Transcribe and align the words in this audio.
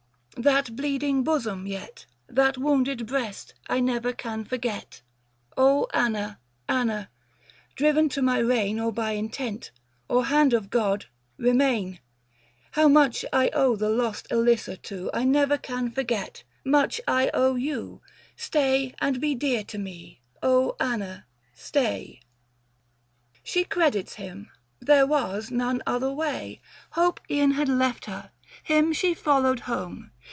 That 0.37 0.77
bleeding 0.77 1.25
bosom, 1.25 1.67
yet— 1.67 2.05
That 2.29 2.57
wounded 2.57 3.05
breast 3.05 3.53
I 3.67 3.81
never 3.81 4.13
can 4.13 4.45
forget. 4.45 5.01
Anna, 5.57 6.39
Anna, 6.69 7.09
driven 7.75 8.07
to 8.09 8.21
my 8.21 8.39
reign 8.39 8.79
Or 8.79 8.93
by 8.93 9.11
intent, 9.11 9.71
or 10.09 10.25
hand 10.27 10.53
of 10.53 10.69
God, 10.69 11.07
remain. 11.37 11.99
How 12.71 12.87
much 12.87 13.25
I 13.33 13.49
owe 13.49 13.75
the 13.75 13.89
lost 13.89 14.31
Elissa 14.31 14.77
to, 14.77 15.11
670 15.13 15.19
1 15.25 15.31
never 15.33 15.57
can 15.57 15.91
forget; 15.91 16.43
much 16.63 17.01
owe 17.09 17.53
I 17.55 17.59
you; 17.59 18.01
Stay 18.37 18.95
and 19.01 19.19
be 19.19 19.35
dear 19.35 19.65
to 19.65 19.77
me, 19.77 20.21
O 20.41 20.77
Anna 20.79 21.25
stay." 21.53 22.21
She 23.43 23.65
credits 23.65 24.13
him; 24.15 24.49
there 24.79 25.05
was 25.05 25.51
none 25.51 25.83
other 25.85 26.09
way; 26.11 26.61
Hope 26.91 27.19
e'en 27.29 27.51
had 27.51 27.67
left 27.67 28.05
her, 28.05 28.31
him 28.63 28.93
she 28.93 29.13
followed 29.13 29.59
home. 29.61 30.11